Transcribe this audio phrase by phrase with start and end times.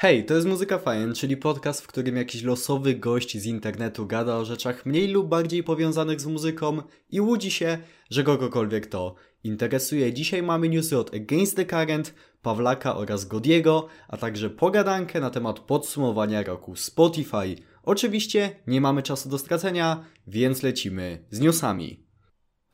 [0.00, 4.36] Hej, to jest Muzyka Fajen, czyli podcast, w którym jakiś losowy gość z internetu gada
[4.36, 7.78] o rzeczach mniej lub bardziej powiązanych z muzyką i łudzi się,
[8.10, 9.14] że kogokolwiek to
[9.44, 10.12] interesuje.
[10.12, 15.60] Dzisiaj mamy newsy od Against the Current, Pawlaka oraz Godiego, a także pogadankę na temat
[15.60, 17.56] podsumowania roku Spotify.
[17.82, 22.07] Oczywiście nie mamy czasu do stracenia, więc lecimy z newsami.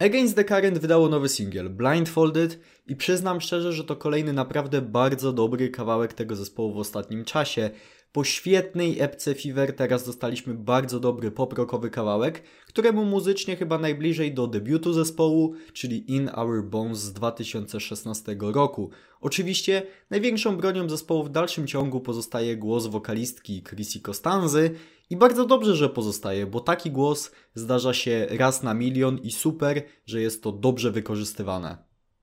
[0.05, 5.33] Against the Current wydało nowy singiel, Blindfolded i przyznam szczerze, że to kolejny naprawdę bardzo
[5.33, 7.71] dobry kawałek tego zespołu w ostatnim czasie.
[8.13, 14.47] Po świetnej epce Fever teraz dostaliśmy bardzo dobry poprokowy kawałek, któremu muzycznie chyba najbliżej do
[14.47, 18.91] debiutu zespołu, czyli In Our Bones z 2016 roku.
[19.21, 24.71] Oczywiście największą bronią zespołu w dalszym ciągu pozostaje głos wokalistki Chrissy Costanzy
[25.11, 29.83] i bardzo dobrze, że pozostaje, bo taki głos zdarza się raz na milion i super,
[30.07, 31.77] że jest to dobrze wykorzystywane.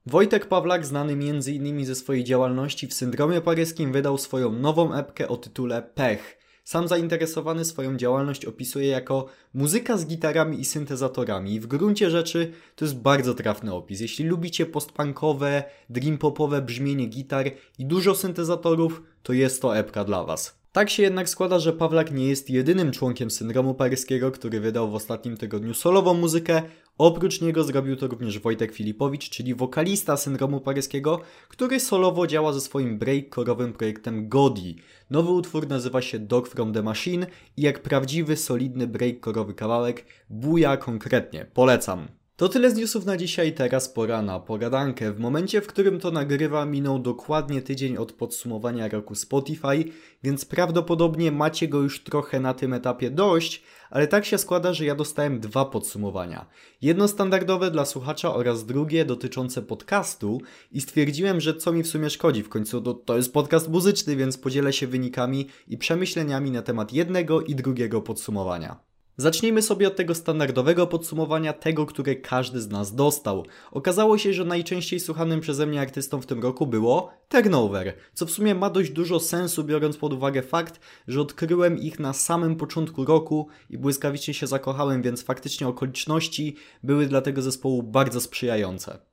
[0.06, 1.86] Wojtek Pawlak, znany m.in.
[1.86, 6.38] ze swojej działalności w syndromie paryskim, wydał swoją nową epkę o tytule Pech.
[6.64, 11.54] Sam zainteresowany swoją działalność opisuje jako muzyka z gitarami i syntezatorami.
[11.54, 14.00] I w gruncie rzeczy to jest bardzo trafny opis.
[14.00, 20.61] Jeśli lubicie postpunkowe, dreampopowe brzmienie gitar i dużo syntezatorów, to jest to epka dla Was.
[20.72, 24.96] Tak się jednak składa, że Pawlak nie jest jedynym członkiem syndromu paryskiego, który wydał w
[24.96, 26.62] ostatnim tygodniu solową muzykę.
[26.98, 32.62] Oprócz niego zrobił to również Wojtek Filipowicz, czyli wokalista syndromu paryskiego, który solowo działa ze
[32.62, 34.76] swoim breakcore'owym projektem Godi.
[35.10, 37.26] Nowy utwór nazywa się Dog from the Machine
[37.58, 41.46] i jak prawdziwy, solidny breakcore'owy kawałek buja konkretnie.
[41.54, 42.21] Polecam.
[42.36, 45.14] To tyle z newsów na dzisiaj, teraz pora na pogadankę.
[45.14, 49.84] W momencie, w którym to nagrywa, minął dokładnie tydzień od podsumowania roku Spotify,
[50.24, 54.86] więc prawdopodobnie macie go już trochę na tym etapie dość, ale tak się składa, że
[54.86, 56.46] ja dostałem dwa podsumowania.
[56.82, 62.10] Jedno standardowe dla słuchacza oraz drugie dotyczące podcastu i stwierdziłem, że co mi w sumie
[62.10, 62.44] szkodzi.
[62.44, 66.94] W końcu to, to jest podcast muzyczny, więc podzielę się wynikami i przemyśleniami na temat
[66.94, 68.91] jednego i drugiego podsumowania.
[69.18, 73.46] Zacznijmy sobie od tego standardowego podsumowania, tego, które każdy z nas dostał.
[73.72, 78.32] Okazało się, że najczęściej słuchanym przeze mnie artystą w tym roku było Turnover, co w
[78.32, 83.06] sumie ma dość dużo sensu, biorąc pod uwagę fakt, że odkryłem ich na samym początku
[83.06, 89.11] roku i błyskawicznie się zakochałem, więc faktycznie okoliczności były dla tego zespołu bardzo sprzyjające.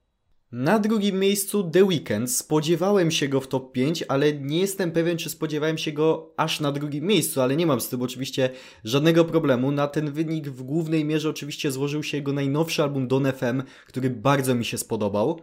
[0.52, 2.30] Na drugim miejscu The Weeknd.
[2.30, 6.60] Spodziewałem się go w top 5, ale nie jestem pewien, czy spodziewałem się go aż
[6.60, 8.50] na drugim miejscu, ale nie mam z tym oczywiście
[8.84, 9.72] żadnego problemu.
[9.72, 14.10] Na ten wynik w głównej mierze oczywiście złożył się jego najnowszy album Don FM, który
[14.10, 15.40] bardzo mi się spodobał.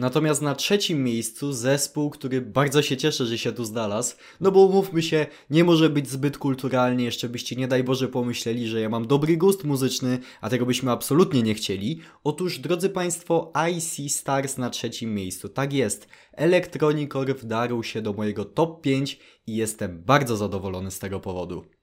[0.00, 4.60] Natomiast na trzecim miejscu zespół, który bardzo się cieszę, że się tu znalazł, no bo
[4.60, 8.88] umówmy się, nie może być zbyt kulturalnie, jeszcze byście nie daj Boże pomyśleli, że ja
[8.88, 12.00] mam dobry gust muzyczny, a tego byśmy absolutnie nie chcieli.
[12.24, 15.48] Otóż, drodzy Państwo, IC Stars na trzecim miejscu.
[15.48, 21.20] Tak jest, Electronic wdarł się do mojego top 5 i jestem bardzo zadowolony z tego
[21.20, 21.79] powodu.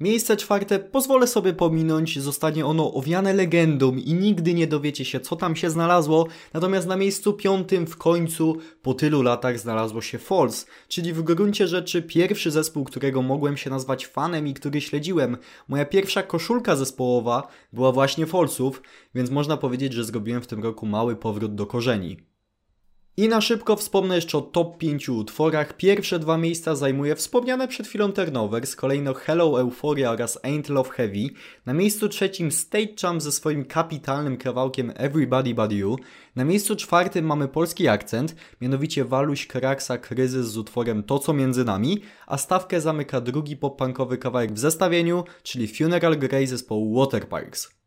[0.00, 5.36] Miejsce czwarte pozwolę sobie pominąć, zostanie ono owiane legendą i nigdy nie dowiecie się co
[5.36, 10.66] tam się znalazło, natomiast na miejscu piątym w końcu po tylu latach znalazło się Falls,
[10.88, 15.36] czyli w gruncie rzeczy pierwszy zespół, którego mogłem się nazwać fanem i który śledziłem.
[15.68, 18.82] Moja pierwsza koszulka zespołowa była właśnie Fallsów,
[19.14, 22.27] więc można powiedzieć, że zrobiłem w tym roku mały powrót do korzeni.
[23.18, 25.76] I na szybko wspomnę jeszcze o top 5 utworach.
[25.76, 31.28] Pierwsze dwa miejsca zajmuje wspomniane przed chwilą Turnovers, kolejno Hello Euphoria oraz Ain't Love Heavy.
[31.66, 35.96] Na miejscu trzecim State Jump ze swoim kapitalnym kawałkiem Everybody But You.
[36.36, 41.64] Na miejscu czwartym mamy polski akcent, mianowicie Waluś Kraksa Kryzys z utworem To co między
[41.64, 47.77] nami, a stawkę zamyka drugi pop-punkowy kawałek w zestawieniu, czyli Funeral Grey zespołu Waterparks.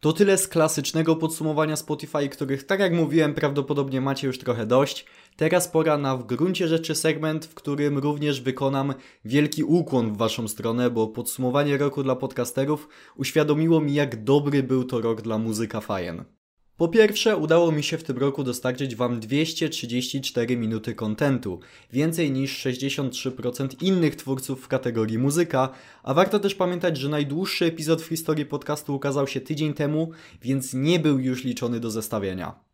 [0.00, 5.04] To tyle z klasycznego podsumowania Spotify, których, tak jak mówiłem, prawdopodobnie macie już trochę dość.
[5.36, 8.94] Teraz pora na w gruncie rzeczy segment, w którym również wykonam
[9.24, 14.84] wielki ukłon w Waszą stronę, bo podsumowanie roku dla podcasterów uświadomiło mi, jak dobry był
[14.84, 16.37] to rok dla muzyka Fajen.
[16.78, 21.60] Po pierwsze, udało mi się w tym roku dostarczyć Wam 234 minuty kontentu,
[21.92, 25.68] więcej niż 63% innych twórców w kategorii muzyka,
[26.02, 30.10] a warto też pamiętać, że najdłuższy epizod w historii podcastu ukazał się tydzień temu,
[30.42, 32.67] więc nie był już liczony do zestawienia.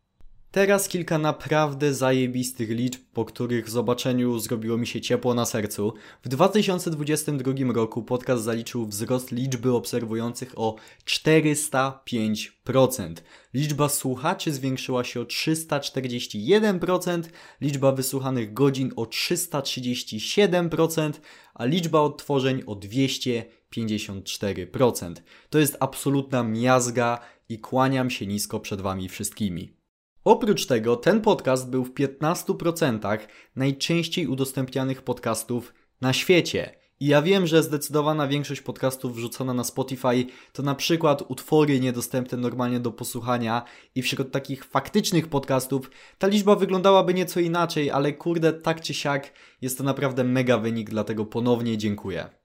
[0.55, 5.93] Teraz kilka naprawdę zajebistych liczb, po których zobaczeniu zrobiło mi się ciepło na sercu.
[6.23, 10.75] W 2022 roku podcast zaliczył wzrost liczby obserwujących o
[11.05, 13.13] 405%.
[13.53, 17.21] Liczba słuchaczy zwiększyła się o 341%,
[17.61, 21.11] liczba wysłuchanych godzin o 337%,
[21.53, 25.13] a liczba odtworzeń o 254%.
[25.49, 27.19] To jest absolutna miazga
[27.49, 29.84] i kłaniam się nisko przed Wami wszystkimi.
[30.25, 33.17] Oprócz tego ten podcast był w 15%
[33.55, 36.75] najczęściej udostępnianych podcastów na świecie.
[36.99, 42.37] I ja wiem, że zdecydowana większość podcastów wrzucona na Spotify to na przykład utwory niedostępne
[42.37, 43.63] normalnie do posłuchania
[43.95, 49.33] i wśród takich faktycznych podcastów ta liczba wyglądałaby nieco inaczej, ale kurde, tak czy siak
[49.61, 52.44] jest to naprawdę mega wynik, dlatego ponownie dziękuję.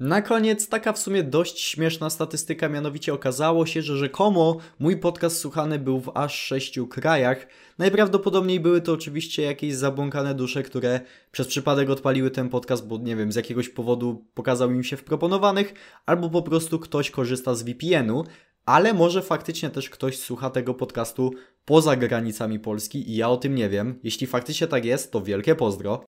[0.00, 5.38] Na koniec taka w sumie dość śmieszna statystyka, mianowicie okazało się, że rzekomo mój podcast
[5.38, 7.46] słuchany był w aż sześciu krajach.
[7.78, 11.00] Najprawdopodobniej były to oczywiście jakieś zabłąkane dusze, które
[11.32, 15.04] przez przypadek odpaliły ten podcast, bo nie wiem, z jakiegoś powodu pokazał im się w
[15.04, 15.74] proponowanych,
[16.06, 18.24] albo po prostu ktoś korzysta z VPN-u,
[18.66, 21.30] ale może faktycznie też ktoś słucha tego podcastu
[21.64, 24.00] poza granicami Polski i ja o tym nie wiem.
[24.02, 26.04] Jeśli faktycznie tak jest, to wielkie pozdro.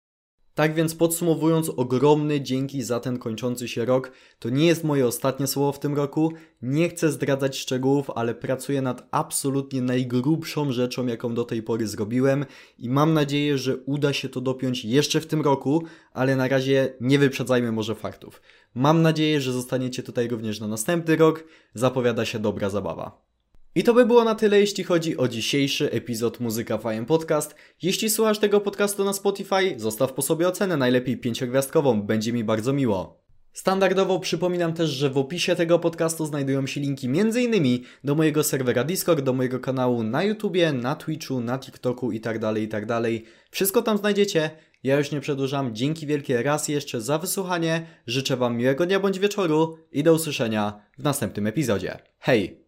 [0.56, 4.12] Tak więc podsumowując, ogromny dzięki za ten kończący się rok.
[4.40, 6.34] To nie jest moje ostatnie słowo w tym roku.
[6.62, 12.46] Nie chcę zdradzać szczegółów, ale pracuję nad absolutnie najgrubszą rzeczą, jaką do tej pory zrobiłem
[12.78, 16.94] i mam nadzieję, że uda się to dopiąć jeszcze w tym roku, ale na razie
[17.02, 18.42] nie wyprzedzajmy może faktów.
[18.76, 21.44] Mam nadzieję, że zostaniecie tutaj również na następny rok.
[21.74, 23.33] Zapowiada się dobra zabawa.
[23.76, 27.56] I to by było na tyle, jeśli chodzi o dzisiejszy epizod Muzyka Fajem Podcast.
[27.82, 32.74] Jeśli słuchasz tego podcastu na Spotify, zostaw po sobie ocenę, najlepiej pięciogwiazdkową, będzie mi bardzo
[32.74, 33.24] miło.
[33.54, 37.84] Standardowo przypominam też, że w opisie tego podcastu znajdują się linki m.in.
[38.04, 42.58] do mojego serwera Discord, do mojego kanału na YouTubie, na Twitchu, na TikToku itd., tak
[42.58, 42.88] itd.
[42.88, 43.12] Tak
[43.52, 44.50] Wszystko tam znajdziecie.
[44.84, 45.76] Ja już nie przedłużam.
[45.76, 47.86] Dzięki wielkie raz jeszcze za wysłuchanie.
[48.08, 51.98] Życzę Wam miłego dnia bądź wieczoru i do usłyszenia w następnym epizodzie.
[52.20, 52.63] Hej!